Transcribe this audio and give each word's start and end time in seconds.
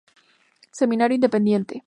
Semanario 0.79 1.13
independiente. 1.19 1.75